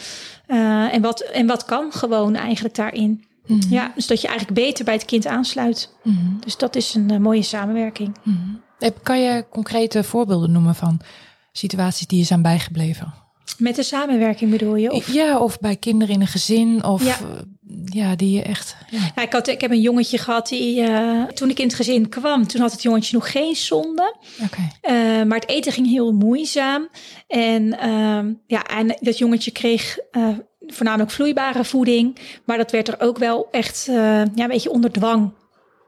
[0.91, 3.27] En, wat, en wat kan gewoon eigenlijk daarin?
[3.49, 3.71] Mm -hmm.
[3.71, 5.95] Ja, dus dat je eigenlijk beter bij het kind aansluit.
[6.03, 6.37] Mm -hmm.
[6.39, 8.17] Dus dat is een uh, mooie samenwerking.
[8.23, 8.93] Mm -hmm.
[9.03, 10.99] Kan je concrete voorbeelden noemen van
[11.51, 13.13] situaties die je zijn bijgebleven?
[13.57, 14.91] Met de samenwerking bedoel je?
[14.91, 15.13] Of?
[15.13, 16.83] Ja, of bij kinderen in een gezin.
[16.83, 17.17] Of ja,
[17.85, 18.75] ja die je echt.
[18.89, 19.21] Ja.
[19.21, 22.47] Ik, had, ik heb een jongetje gehad die uh, toen ik in het gezin kwam,
[22.47, 24.15] toen had het jongetje nog geen zonde.
[24.43, 25.19] Okay.
[25.21, 26.89] Uh, maar het eten ging heel moeizaam.
[27.27, 29.97] En, uh, ja, en dat jongetje kreeg
[30.71, 32.19] voornamelijk vloeibare voeding.
[32.45, 35.31] Maar dat werd er ook wel echt ja, een beetje onder dwang.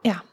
[0.02, 0.24] Ja,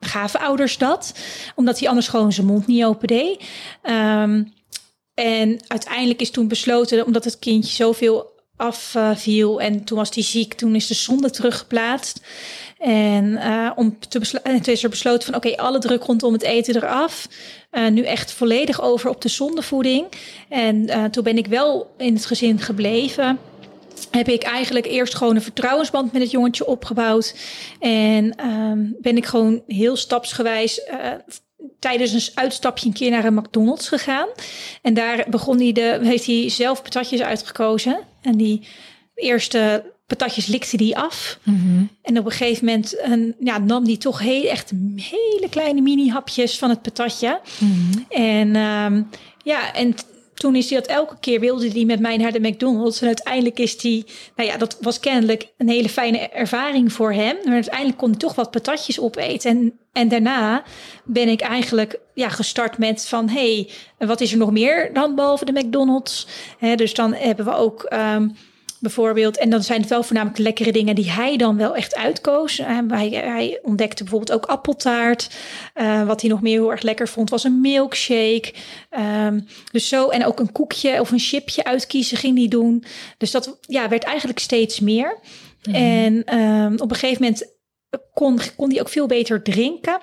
[0.00, 1.14] gaven ouders dat.
[1.54, 3.44] Omdat hij anders gewoon zijn mond niet open deed.
[3.82, 4.52] Um,
[5.14, 10.22] en uiteindelijk is toen besloten, omdat het kindje zoveel afviel uh, en toen was hij
[10.22, 12.20] ziek, toen is de zonde teruggeplaatst.
[12.84, 16.42] En uh, om te besluiten, toen is er besloten van oké, alle druk rondom het
[16.42, 17.28] eten eraf.
[17.72, 20.06] Uh, nu echt volledig over op de zondevoeding.
[20.48, 23.38] En toen ben ik wel in het gezin gebleven
[24.10, 27.36] heb ik eigenlijk eerst gewoon een vertrouwensband met het jongetje opgebouwd.
[27.80, 30.80] En um, ben ik gewoon heel stapsgewijs
[31.78, 34.28] tijdens een uitstapje een keer naar een McDonald's gegaan.
[34.82, 37.98] En daar begon hij de, heeft hij zelf patatjes uitgekozen.
[38.22, 38.66] En die
[39.14, 41.38] eerste patatjes likte hij af.
[41.42, 41.88] Mm -hmm.
[42.02, 46.58] En op een gegeven moment een, ja, nam hij toch heel, echt hele kleine mini-hapjes
[46.58, 47.40] van het patatje.
[47.58, 48.04] Mm -hmm.
[48.08, 49.08] En um,
[49.42, 49.94] ja, en
[50.34, 53.00] toen is hij dat elke keer wilde hij met mij naar de McDonald's.
[53.00, 54.04] En uiteindelijk is hij,
[54.36, 57.36] nou ja, dat was kennelijk een hele fijne ervaring voor hem.
[57.44, 59.50] Maar uiteindelijk kon hij toch wat patatjes opeten.
[59.50, 60.62] En, en daarna
[61.04, 63.66] ben ik eigenlijk ja, gestart met van, hé,
[63.98, 66.26] hey, wat is er nog meer dan behalve de McDonald's?
[66.58, 67.92] He, dus dan hebben we ook...
[67.92, 68.36] Um,
[68.84, 69.38] bijvoorbeeld.
[69.38, 72.58] En dan zijn het wel voornamelijk lekkere dingen die hij dan wel echt uitkoos.
[72.58, 75.30] Uh, hij, hij, ontdekte bijvoorbeeld ook appeltaart.
[75.74, 78.52] Uh, wat hij nog meer heel erg lekker vond was een milkshake.
[79.26, 82.84] Um, dus zo en ook een koekje of een chipje uitkiezen ging hij doen.
[83.18, 85.18] Dus dat ja, werd eigenlijk steeds meer.
[85.62, 85.74] Mm.
[85.74, 87.52] En um, op een gegeven moment
[88.14, 90.00] kon, kon hij ook veel beter drinken.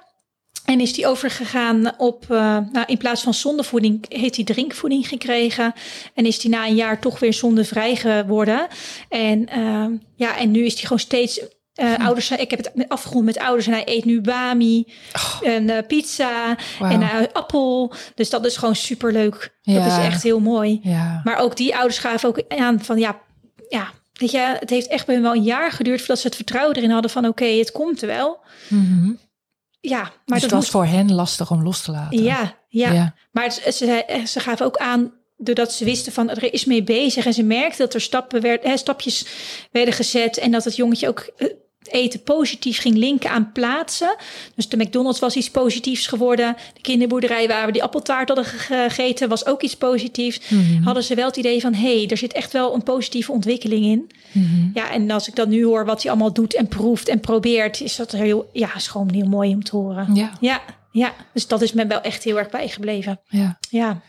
[0.65, 5.73] En is die overgegaan op, uh, nou, in plaats van zondevoeding, heeft hij drinkvoeding gekregen.
[6.13, 8.67] En is die na een jaar toch weer zondevrij geworden.
[9.09, 11.39] En, uh, ja, en nu is hij gewoon steeds.
[11.75, 12.01] Uh, hm.
[12.01, 15.49] ouders, ik heb het afgerond met ouders en hij eet nu bami oh.
[15.49, 16.91] en pizza wow.
[16.91, 17.93] en appel.
[18.15, 19.57] Dus dat is gewoon superleuk.
[19.61, 19.73] Ja.
[19.73, 20.79] Dat is echt heel mooi.
[20.83, 21.21] Ja.
[21.23, 23.19] Maar ook die ouders gaven ook aan van ja,
[23.69, 26.35] ja, weet je, het heeft echt bij hem wel een jaar geduurd voordat ze het
[26.35, 28.39] vertrouwen erin hadden van oké, okay, het komt er wel.
[28.67, 29.19] Mm -hmm.
[29.81, 32.23] Ja, maar dus het was voor hen lastig om los te laten.
[32.23, 32.91] Ja, ja.
[32.91, 33.15] Ja.
[33.31, 37.33] maar ze, ze gaven ook aan, doordat ze wisten van er is mee bezig en
[37.33, 39.25] ze merkten dat er stappen werd, hè, stapjes
[39.71, 41.47] werden gezet en dat het jongetje ook eh,
[41.83, 44.15] eten positief ging linken aan plaatsen.
[44.55, 46.55] Dus de McDonald's was iets positiefs geworden.
[46.73, 50.39] De kinderboerderij waar we die appeltaart hadden gegeten was ook iets positiefs.
[50.49, 50.83] Mhm.
[50.83, 53.85] Hadden ze wel het idee van hé, hey, er zit echt wel een positieve ontwikkeling
[53.85, 54.11] in.
[54.31, 54.69] Mhm.
[54.73, 57.81] Ja, en als ik dan nu hoor wat hij allemaal doet en proeft en probeert,
[57.81, 60.15] is dat heel, ja, is gewoon heel mooi om te horen.
[60.15, 60.31] Ja.
[60.39, 61.13] Ja, ja.
[61.33, 63.19] dus dat is me wel echt heel erg bijgebleven.
[63.27, 63.57] Ja.
[63.69, 64.01] Ja.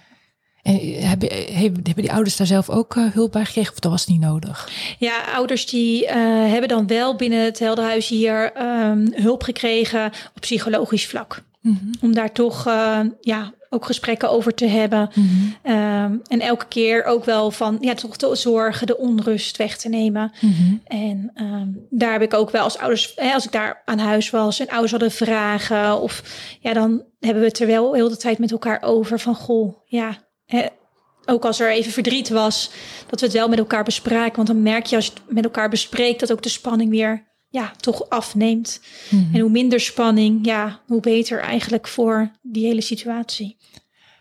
[0.62, 4.06] En hebben, hebben die ouders daar zelf ook uh, hulp bij gekregen of dat was
[4.06, 4.68] niet nodig?
[4.98, 6.10] Ja, ouders die uh,
[6.50, 11.42] hebben dan wel binnen het Heldenhuis hier um, hulp gekregen op psychologisch vlak.
[11.60, 11.90] Mm -hmm.
[12.00, 15.10] Om daar toch uh, ja, ook gesprekken over te hebben.
[15.14, 15.28] Mm
[15.62, 15.72] -hmm.
[15.74, 19.88] um, en elke keer ook wel van ja, toch te zorgen, de onrust weg te
[19.88, 20.32] nemen.
[20.40, 20.80] Mm -hmm.
[20.84, 24.30] En um, daar heb ik ook wel als ouders, hè, als ik daar aan huis
[24.30, 26.00] was en ouders hadden vragen.
[26.00, 26.22] Of
[26.60, 29.76] ja, dan hebben we het er wel heel de tijd met elkaar over van goh,
[29.84, 30.18] ja.
[30.46, 30.66] Hè,
[31.24, 32.70] ook als er even verdriet was,
[33.06, 34.36] dat we het wel met elkaar bespraken.
[34.36, 37.30] Want dan merk je als je het met elkaar bespreekt, dat ook de spanning weer
[37.48, 38.80] ja, toch afneemt.
[38.80, 39.16] Mhm.
[39.16, 39.34] Mm -hmm.
[39.34, 43.56] En hoe minder spanning, ja, hoe beter eigenlijk voor die hele situatie.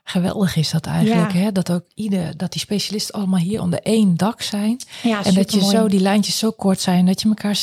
[0.04, 1.40] Geweldig is dat eigenlijk, Ja.
[1.40, 1.52] hè?
[1.52, 4.80] Dat ook ieder, dat die specialisten allemaal hier onder één dak zijn.
[5.04, 7.60] Ja, en dat je zo, die lijntjes zo kort zijn, dat je elkaar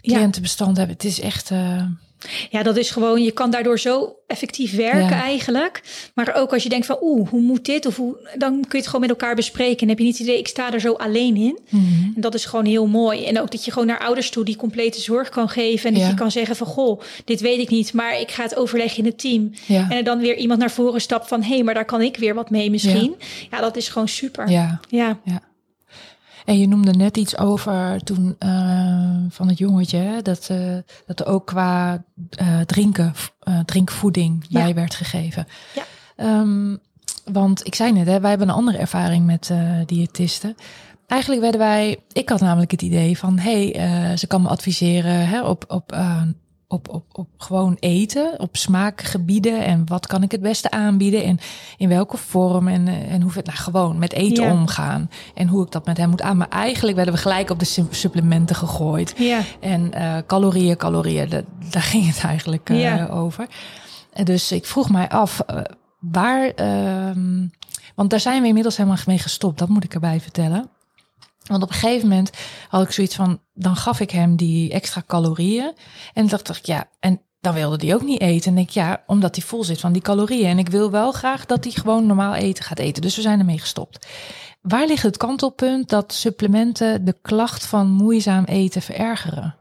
[0.00, 0.90] cliëntenbestand hebt.
[0.90, 1.82] Het is echt, uh,
[2.50, 5.82] Ja, dat is gewoon, je kan daardoor zo effectief werken eigenlijk.
[6.14, 7.86] Maar ook als je denkt van, oeh, hoe moet dit?
[7.86, 9.80] Of hoe, dan kun je het gewoon met elkaar bespreken.
[9.80, 11.58] En heb je niet het idee, ik sta er zo alleen in.
[11.68, 11.84] Mhm.
[12.14, 13.24] En dat is gewoon heel mooi.
[13.26, 15.88] En ook dat je gewoon naar ouders toe die complete zorg kan geven.
[15.88, 16.08] En dat Ja.
[16.08, 19.04] je kan zeggen van, goh, dit weet ik niet, maar ik ga het overleggen in
[19.04, 19.52] het team.
[19.66, 19.86] Ja.
[19.90, 22.16] En er dan weer iemand naar voren stapt van, hé, hey, maar daar kan ik
[22.16, 23.14] weer wat mee misschien.
[23.50, 24.50] Ja, dat is gewoon super.
[24.50, 24.80] ja.
[24.88, 25.18] ja.
[26.44, 28.50] En je noemde net iets over toen eh,
[29.28, 30.76] van het jongetje, hè, dat, eh,
[31.06, 33.12] dat er ook qua eh, drinken,
[33.64, 34.62] drinkvoeding Ja.
[34.62, 35.46] bij werd gegeven.
[35.74, 35.82] Ja.
[36.16, 36.76] Ehm,
[37.32, 39.52] want ik zei net, hè, wij hebben een andere ervaring met
[39.86, 40.54] diëtisten.
[41.06, 45.28] Eigenlijk werden wij, ik had namelijk het idee van, hé, hey, ze kan me adviseren
[45.28, 45.96] hè, op, op,
[46.72, 51.38] op, op, op gewoon eten, op smaakgebieden en wat kan ik het beste aanbieden en
[51.76, 54.52] in welke vorm en, eh, en hoe het nou gewoon met eten Ja.
[54.52, 56.36] omgaan en hoe ik dat met hem moet aan.
[56.36, 59.14] Maar eigenlijk werden we gelijk op de supplementen gegooid.
[59.18, 59.40] Ja.
[59.60, 63.06] En eh, calorieën, calorieën, da- daar ging het eigenlijk eh, Ja.
[63.06, 63.46] over.
[64.12, 65.40] En dus ik vroeg mij af,
[65.98, 67.46] waar, ehm,
[67.94, 70.70] want daar zijn we inmiddels helemaal mee gestopt, dat moet ik erbij vertellen.
[71.46, 72.30] Want op een gegeven moment
[72.68, 75.72] had ik zoiets van, dan gaf ik hem die extra calorieën.
[76.12, 78.52] En dacht ik, ja, en dan wilde hij ook niet eten.
[78.52, 80.48] En ik, ja, omdat hij vol zit van die calorieën.
[80.48, 83.02] En ik wil wel graag dat hij gewoon normaal eten gaat eten.
[83.02, 84.06] Dus we zijn ermee gestopt.
[84.60, 89.56] Waar ligt het kantelpunt dat supplementen de klacht van moeizaam eten verergeren?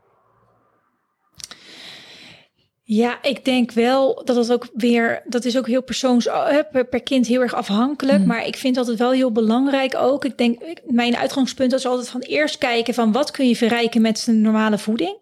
[2.93, 6.58] Ja, ik denk wel dat het ook weer, dat is ook heel persoons eh,
[6.89, 8.19] per, kind heel erg afhankelijk.
[8.19, 8.25] Mm.
[8.25, 10.25] Maar ik vind dat het wel heel belangrijk ook.
[10.25, 14.25] Ik denk, mijn uitgangspunt is altijd van eerst kijken van wat kun je verrijken met
[14.27, 15.17] een normale voeding.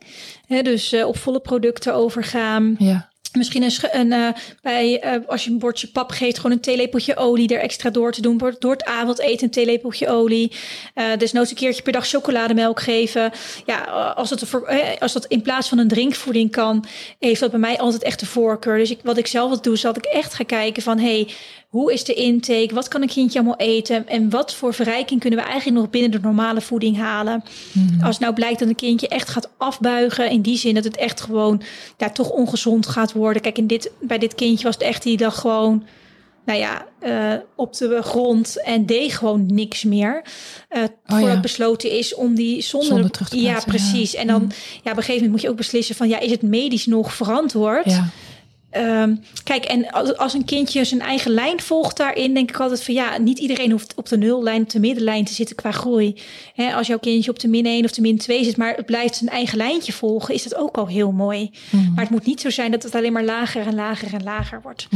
[0.48, 2.76] Dus eh, op volle producten overgaan.
[2.80, 4.28] Ja, Misschien een, eh,
[4.62, 8.12] bij, eh, als je een bordje pap geeft, gewoon een theelepeltje olie er extra door
[8.12, 8.38] te doen.
[8.60, 10.52] Door- het avondeten een theelepeltje olie.
[10.94, 13.32] Eh desnoods een keertje per dag chocolademelk geven.
[13.66, 13.84] Ja,
[14.16, 16.86] als, eh, als dat in plaats van een drinkvoeding kan,
[17.20, 18.78] heeft dat bij mij altijd echt de voorkeur.
[18.78, 21.00] Dus ik, wat ik zelf wat doe, is dat ik echt ga kijken van...
[21.00, 21.28] hey,
[21.70, 22.74] hoe is de intake?
[22.74, 24.08] Wat kan een kindje allemaal eten?
[24.08, 27.44] En wat voor verrijking kunnen we eigenlijk nog binnen de normale voeding halen?
[28.02, 30.98] Als het nou blijkt dat een kindje echt gaat afbuigen, in die zin dat het
[30.98, 31.62] echt gewoon
[31.98, 33.42] ja, toch ongezond gaat worden.
[33.42, 35.86] Kijk, in dit, bij dit kindje was het echt die dag gewoon,
[36.46, 40.24] nou ja, eh, op de grond en deed gewoon niks meer.
[40.70, 41.40] Eh voordat ja.
[41.40, 43.78] besloten is om die zonder, Zonder terug te Ja, plaatsen, ja.
[43.78, 44.16] precies.
[44.16, 44.52] En dan,
[44.84, 47.14] ja, op een gegeven moment moet je ook beslissen van, ja, is het medisch nog
[47.14, 47.86] verantwoord?
[47.86, 48.10] ja,
[48.70, 52.84] Ehm, kijk, en als, als een kindje zijn eigen lijn volgt daarin, denk ik altijd
[52.84, 56.22] van ja, niet iedereen hoeft op de nullijn, op de middenlijn te zitten qua groei.
[56.54, 58.86] Hè, als jouw kindje op de min 1 of de min 2 zit, maar het
[58.86, 61.52] blijft zijn eigen lijntje volgen, is dat ook al heel mooi.
[61.70, 61.94] Mhm.
[61.94, 64.62] Maar het moet niet zo zijn dat het alleen maar lager en lager en lager
[64.62, 64.88] wordt.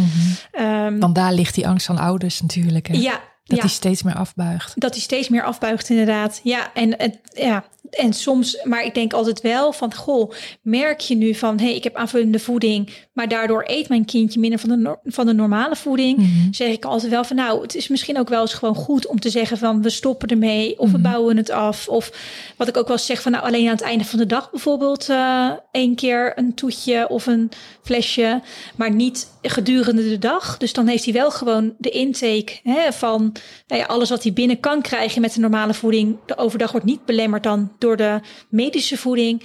[0.52, 2.88] Ehm, Want daar ligt die angst van ouders natuurlijk.
[2.88, 2.94] Hè?
[2.94, 3.64] ja, Dat ja.
[3.64, 4.74] hij steeds meer afbuigt.
[4.76, 6.40] Dat hij steeds meer afbuigt, inderdaad.
[6.44, 7.64] Ja, en, het ja,
[7.96, 11.76] en soms, maar ik denk altijd wel van, goh, merk je nu van, hé, hey,
[11.76, 15.76] ik heb aanvullende voeding, maar daardoor eet mijn kindje minder van de, van de normale
[15.76, 16.18] voeding.
[16.18, 16.52] Mhm.
[16.52, 19.20] Zeg ik altijd wel van, nou, het is misschien ook wel eens gewoon goed om
[19.20, 21.88] te zeggen van, we stoppen ermee of we bouwen het af.
[21.88, 22.12] Of
[22.58, 24.52] wat ik ook wel eens zeg van, nou, alleen aan het einde van de dag
[24.52, 27.52] bijvoorbeeld eh één keer een toetje of een
[27.82, 28.42] flesje,
[28.76, 30.58] maar niet gedurende de dag.
[30.58, 33.34] Dus dan heeft hij wel gewoon de intake hè, van
[33.68, 36.18] nou ja, alles wat hij binnen kan krijgen met de normale voeding.
[36.26, 38.20] De overdag wordt niet belemmerd dan door de
[38.50, 39.44] medische voeding.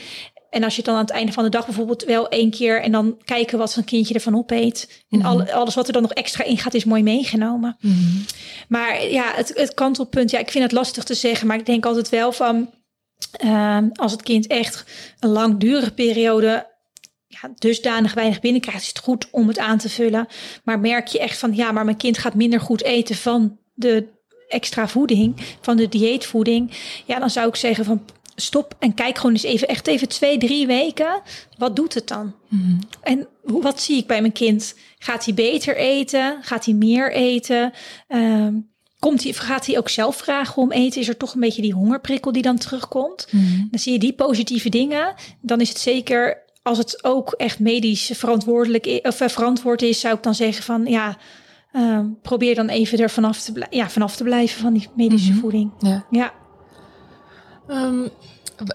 [0.51, 2.93] En als je dan aan het einde van de dag bijvoorbeeld wel één keer en
[2.93, 5.05] dan kijken wat zo'n kindje ervan opeet.
[5.11, 7.77] En al, alles wat er dan nog extra in gaat is mooi meegenomen.
[7.81, 7.97] Mhm.
[8.69, 11.87] Maar ja, het, het kantelpunt, ja, ik vind het lastig te zeggen, maar ik denk
[11.87, 12.71] altijd wel van
[13.31, 14.85] ehm, als het kind echt
[15.19, 16.67] een langdurige periode
[17.27, 20.27] ja, dusdanig weinig binnenkrijgt, is het goed om het aan te vullen.
[20.65, 24.07] Maar merk je echt van ja, maar mijn kind gaat minder goed eten van de
[24.49, 26.71] extra voeding, van de dieetvoeding.
[27.05, 28.05] Ja, dan zou ik zeggen van
[28.41, 31.21] stop en kijk gewoon eens even, echt even twee, drie weken.
[31.59, 32.35] Wat doet het dan?
[32.49, 32.77] Mhm.
[33.03, 34.75] En wat zie ik bij mijn kind?
[34.99, 36.39] Gaat hij beter eten?
[36.41, 37.73] Gaat hij meer eten?
[38.09, 38.55] Ehm,
[38.99, 41.01] komt hij, gaat hij ook zelf vragen om eten?
[41.01, 43.27] Is er toch een beetje die hongerprikkel die dan terugkomt?
[43.31, 43.67] Mhm.
[43.71, 45.15] Dan zie je die positieve dingen.
[45.41, 50.01] Dan is het zeker, als het ook echt medisch verantwoordelijk i- of eh, verantwoord is,
[50.01, 51.17] zou ik dan zeggen van ja,
[51.73, 55.41] ehm, probeer dan even er vanaf te, ja, vanaf te blijven van die medische Mhm.
[55.41, 55.73] voeding.
[55.79, 56.07] Ja.
[56.11, 56.33] Ja.
[57.69, 58.09] Ehm,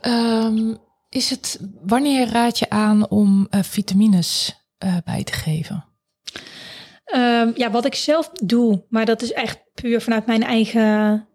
[0.01, 0.73] ehm,
[1.09, 5.85] is het, wanneer raad je aan om eh, vitamines eh, bij te geven?
[7.05, 11.27] Ehm, ja, wat ik zelf doe, maar dat is echt puur vanuit mijn eigen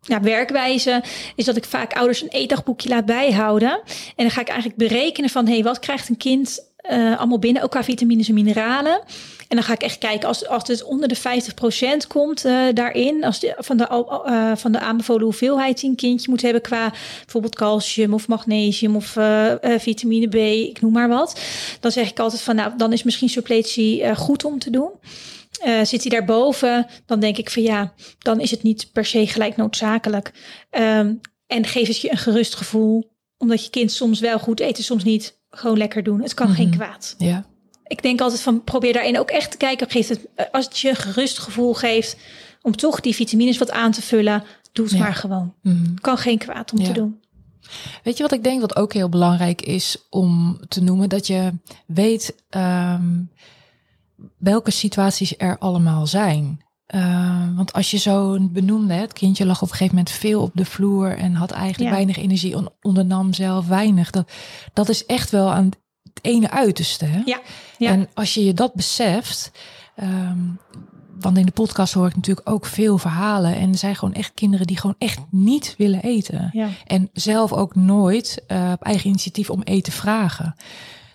[0.00, 1.02] ja, werkwijze,
[1.34, 3.80] is dat ik vaak ouders een eetdagboekje laat bijhouden.
[4.16, 7.38] En dan ga ik eigenlijk berekenen van, hé, hey, wat krijgt een kind uh, allemaal
[7.38, 9.00] binnen, ook qua vitamines en mineralen.
[9.48, 13.24] En dan ga ik echt kijken als, als het onder de 50% komt uh, daarin,
[13.24, 13.86] als van, de,
[14.26, 18.96] uh, van de aanbevolen hoeveelheid die een kindje moet hebben qua bijvoorbeeld calcium of magnesium
[18.96, 20.34] of uh, vitamine B,
[20.68, 21.40] ik noem maar wat.
[21.80, 24.90] Dan zeg ik altijd van nou, dan is misschien suppletie goed om te doen.
[25.82, 29.56] zit hij daarboven, dan denk ik van ja, dan is het niet per se gelijk
[29.56, 30.32] noodzakelijk.
[30.70, 34.76] Um, en geef het je een gerust gevoel, omdat je kind soms wel goed eet
[34.76, 35.37] en soms niet.
[35.50, 36.22] Gewoon lekker doen.
[36.22, 36.64] Het kan mm -hmm.
[36.64, 37.14] geen kwaad.
[37.18, 37.44] Ja
[37.88, 39.90] ik denk altijd van probeer daarin ook echt te kijken.
[39.90, 42.16] Geeft het, eh, als het je een gerust gevoel geeft
[42.62, 45.54] om toch die vitamines wat aan te vullen, doe het maar gewoon.
[45.62, 46.00] Mm.
[46.00, 47.20] Kan geen kwaad om te doen.
[48.02, 51.08] Weet je wat ik denk wat ook heel belangrijk is om te noemen?
[51.08, 51.52] Dat je
[51.86, 53.30] weet um,
[54.38, 56.60] welke situaties er allemaal zijn.
[56.94, 60.50] Uh, want als je zo benoemde, het kindje lag op een gegeven moment veel op
[60.54, 64.10] de vloer en had eigenlijk weinig energie, ondernam zelf weinig.
[64.10, 64.30] Dat,
[64.72, 65.78] dat is echt wel aan het
[66.22, 67.04] ene uiterste.
[67.04, 67.22] Hè?
[67.24, 67.40] Ja.
[67.78, 69.50] En als je je dat beseft,
[70.02, 70.58] um,
[71.20, 73.56] want in de podcast hoor ik natuurlijk ook veel verhalen.
[73.56, 76.50] En er zijn gewoon echt kinderen die gewoon echt niet willen eten.
[76.52, 76.68] Ja.
[76.86, 80.54] En zelf ook nooit uh, op eigen initiatief om eten vragen.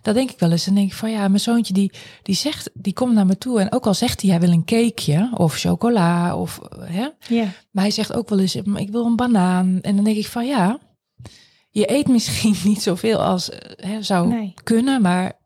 [0.03, 0.65] Dat denk ik wel eens.
[0.65, 3.59] Dan denk ik van ja, mijn zoontje die, die zegt, die komt naar me toe.
[3.59, 7.07] En ook al zegt hij, hij wil een cakeje of chocola of hè.
[7.27, 7.53] Ja.
[7.71, 9.79] Maar hij zegt ook wel eens, ik wil een banaan.
[9.81, 10.79] En dan denk ik van ja,
[11.69, 14.53] je eet misschien niet zoveel als hè, zou nee.
[14.63, 15.41] kunnen, maar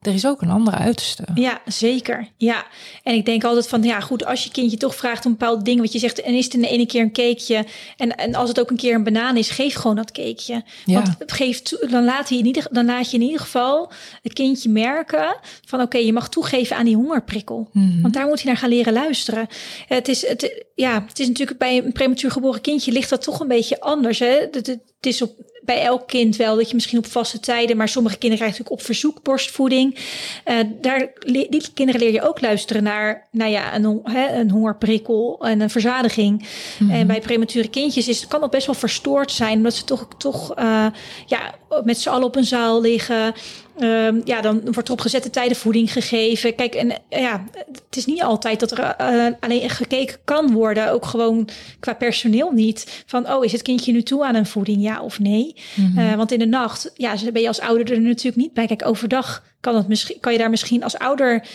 [0.00, 1.24] er is ook een andere uiterste.
[1.34, 2.28] Ja, zeker.
[2.36, 2.66] Ja.
[3.02, 5.82] En ik denk altijd van, ja goed, als je kindje toch vraagt om bepaalde dingen,
[5.82, 8.48] wat je zegt, en is het in de ene keer een cakeje, en, en als
[8.48, 10.64] het ook een keer een banaan is, geef gewoon dat cakeje.
[10.84, 11.02] Ja.
[11.02, 14.68] Want geef dan, laat je in ieder, dan laat je in ieder geval het kindje
[14.68, 17.68] merken van, oké, okay, je mag toegeven aan die hongerprikkel.
[17.72, 18.02] Mm -hmm.
[18.02, 19.46] Want daar moet hij naar gaan leren luisteren.
[19.86, 23.40] Het is, het, ja, het is natuurlijk bij een prematuur geboren kindje ligt dat toch
[23.40, 24.18] een beetje anders.
[24.18, 24.38] Hè?
[24.50, 27.76] Het, het, het is op bij elk kind wel dat je misschien op vaste tijden,
[27.76, 29.98] maar sommige kinderen krijgen natuurlijk op verzoek borstvoeding.
[30.46, 35.38] Uh, daar, die kinderen leer je ook luisteren naar, nou ja, een, hè, een hongerprikkel
[35.44, 36.30] en een verzadiging.
[36.38, 36.44] Mm
[36.78, 36.90] Mhm.
[36.90, 37.00] -hmm.
[37.00, 40.58] En bij premature kindjes is, kan dat best wel verstoord zijn, omdat ze toch, toch
[40.58, 40.86] uh,
[41.26, 41.54] ja,
[41.84, 43.34] met z'n allen op een zaal liggen.
[43.80, 46.54] Um, ja, dan wordt er op gezette tijden voeding gegeven.
[46.54, 50.90] Kijk, en ja, het is niet altijd dat er uh, alleen gekeken kan worden.
[50.90, 51.48] Ook gewoon
[51.80, 53.04] qua personeel niet.
[53.06, 55.54] Van, oh, is het kindje nu toe aan een voeding, ja of nee?
[55.74, 55.86] Mhm.
[55.86, 56.08] Mm -hmm.
[56.10, 58.66] uh, want in de nacht, ja, ben je als ouder er natuurlijk niet bij.
[58.66, 61.46] Kijk, overdag kan, het misschien, kan je daar misschien als ouder...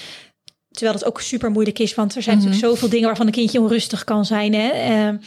[0.72, 2.46] Terwijl dat ook super moeilijk is, want er zijn Mhm.
[2.46, 2.60] mm -hmm.
[2.62, 4.54] natuurlijk zoveel dingen waarvan een kindje onrustig kan zijn.
[4.54, 4.70] Hè?
[5.10, 5.18] Uh,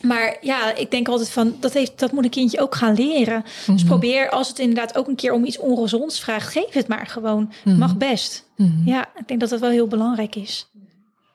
[0.00, 3.36] maar ja, ik denk altijd van dat, heeft, dat moet een kindje ook gaan leren.
[3.36, 3.74] Mm -hmm.
[3.74, 7.06] Dus probeer als het inderdaad ook een keer om iets ongezonds vraagt, geef het maar
[7.06, 7.40] gewoon.
[7.40, 7.68] Mm Mhm.
[7.70, 7.78] -hmm.
[7.78, 8.48] Mag best.
[8.56, 8.92] Mm -hmm.
[8.92, 10.70] Ja, ik denk dat dat wel heel belangrijk is.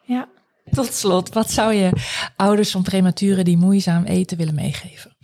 [0.04, 0.28] Ja.
[0.72, 1.92] Tot slot, wat zou je
[2.36, 5.16] ouders van prematuren die moeizaam eten willen meegeven?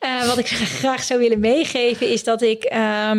[0.00, 0.46] Uh, wat ik
[0.80, 3.10] graag zou willen meegeven is dat ik uh,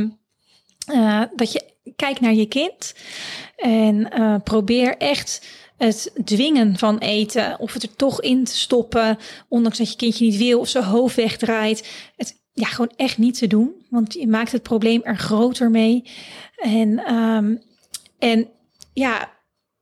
[0.94, 1.63] uh, dat je
[1.96, 2.94] kijkt naar je kind
[3.56, 9.18] en uh, probeer echt het dwingen van eten of het er toch in te stoppen,
[9.48, 11.88] ondanks dat je kindje niet wil of zijn hoofd wegdraait.
[12.16, 16.04] Het ja, gewoon echt niet te doen, want je maakt het probleem er groter mee.
[16.56, 17.62] En, um,
[18.20, 18.50] en
[18.94, 19.34] ja,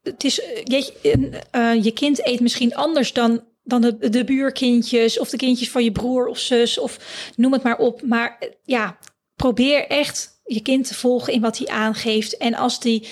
[0.02, 5.30] het is, je, uh, je kind eet misschien anders dan, dan de, de buurkindjes of
[5.30, 7.00] de kindjes van je broer of zus of
[7.36, 8.02] noem het maar op.
[8.02, 8.98] Maar ja,
[9.36, 12.38] probeer echt je kind te volgen in wat hij aangeeft.
[12.38, 13.08] En als die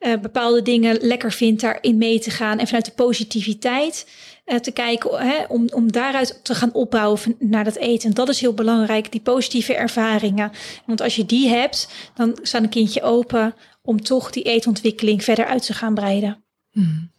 [0.00, 4.06] uh, bepaalde dingen lekker vindt, daarin mee te gaan en vanuit de positiviteit
[4.46, 8.08] uh, te kijken, hè, om, om daaruit te gaan opbouwen naar dat eten.
[8.08, 10.52] En dat is heel belangrijk, die positieve ervaringen.
[10.86, 15.46] Want als je die hebt, dan staat een kindje open om toch die eetontwikkeling verder
[15.46, 16.44] uit te gaan breiden.
[16.70, 17.12] Hmm.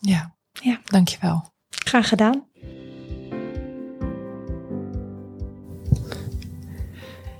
[0.00, 0.80] Ja, ja.
[0.84, 1.52] dankjewel.
[1.68, 2.46] Graag gedaan.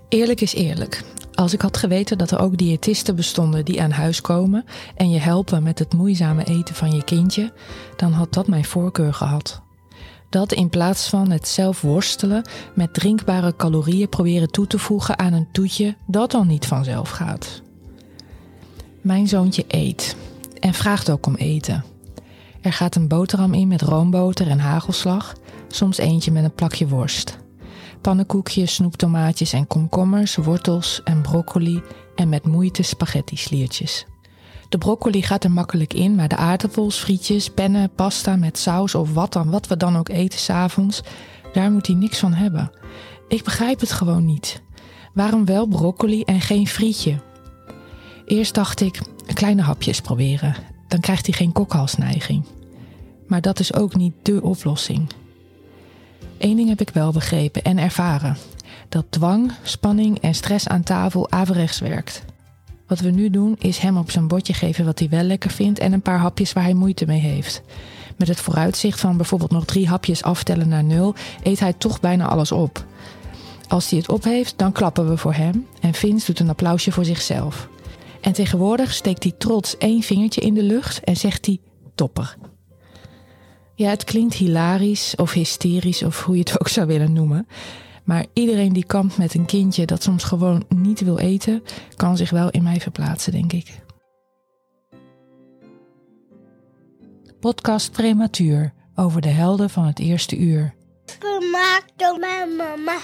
[0.09, 1.03] Eerlijk is eerlijk.
[1.35, 4.65] Als ik had geweten dat er ook diëtisten bestonden die aan huis komen
[4.97, 7.53] en je helpen met het moeizame eten van je kindje,
[7.97, 9.63] dan had dat mijn voorkeur gehad.
[10.29, 15.33] Dat in plaats van het zelf worstelen met drinkbare calorieën proberen toe te voegen aan
[15.33, 17.63] een toetje dat al niet vanzelf gaat.
[19.01, 20.17] Mijn zoontje eet
[20.61, 21.85] en vraagt ook om eten.
[22.61, 25.35] Er gaat een boterham in met roomboter en hagelslag,
[25.69, 27.39] soms eentje met een plakje worst.
[28.05, 31.83] Pannenkoekjes, snoeptomaatjes en komkommers, wortels en broccoli
[32.15, 34.07] en met moeite spaghetti-sliertjes.
[34.69, 39.13] De broccoli gaat er makkelijk in, maar de aardappels, frietjes, pennen, pasta met saus of
[39.13, 41.03] wat dan, wat we dan ook eten s'avonds,
[41.53, 42.71] daar moet hij niks van hebben.
[43.29, 44.63] Ik begrijp het gewoon niet.
[45.15, 47.21] Waarom wel broccoli en geen frietje?
[48.25, 49.01] Eerst dacht ik,
[49.35, 50.55] kleine hapjes proberen,
[50.89, 52.45] dan krijgt hij geen kokhalsneiging.
[53.27, 55.09] Maar dat is ook niet dé oplossing.
[56.45, 58.37] Eén ding heb ik wel begrepen en ervaren:
[58.89, 62.25] dat dwang, spanning en stress aan tafel averechts werkt.
[62.87, 65.79] Wat we nu doen is hem op zijn bordje geven wat hij wel lekker vindt
[65.79, 67.63] en een paar hapjes waar hij moeite mee heeft.
[68.17, 72.27] Met het vooruitzicht van bijvoorbeeld nog drie hapjes aftellen naar nul, eet hij toch bijna
[72.27, 72.85] alles op.
[73.69, 76.93] Als hij het op heeft, dan klappen we voor hem en Vince doet een applausje
[76.93, 77.69] voor zichzelf.
[78.21, 81.59] En tegenwoordig steekt hij trots één vingertje in de lucht en zegt hij
[81.95, 82.37] topper.
[83.75, 87.47] Ja, het klinkt hilarisch of hysterisch of hoe je het ook zou willen noemen.
[88.05, 91.63] Maar iedereen die kampt met een kindje dat soms gewoon niet wil eten,
[91.97, 93.83] kan zich wel in mij verplaatsen, denk ik.
[97.41, 100.75] Podcast Prematuur over de helden van het eerste uur.
[101.19, 102.99] Gemaakt door mijn mama.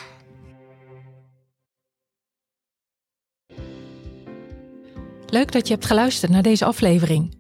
[5.27, 7.40] Leuk dat je hebt geluisterd naar deze aflevering.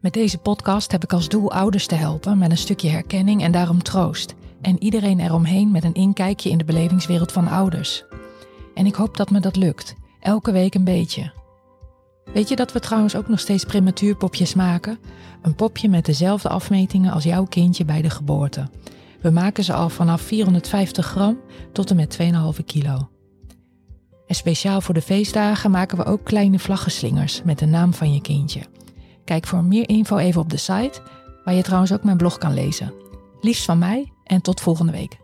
[0.00, 3.52] Met deze podcast heb ik als doel ouders te helpen met een stukje herkenning en
[3.52, 4.34] daarom troost.
[4.60, 8.04] En iedereen eromheen met een inkijkje in de belevingswereld van ouders.
[8.74, 11.32] En ik hoop dat me dat lukt, elke week een beetje.
[12.32, 14.98] Weet je dat we trouwens ook nog steeds prematuurpopjes maken?
[15.42, 18.68] Een popje met dezelfde afmetingen als jouw kindje bij de geboorte.
[19.20, 21.38] We maken ze al vanaf 450 gram
[21.72, 22.18] tot en met
[22.58, 23.08] 2,5 kilo.
[24.26, 28.20] En speciaal voor de feestdagen maken we ook kleine vlaggenslingers met de naam van je
[28.20, 28.60] kindje.
[29.28, 31.00] Kijk voor meer info even op de site,
[31.44, 32.92] waar je trouwens ook mijn blog kan lezen.
[33.40, 35.18] Liefst van mij en tot volgende week.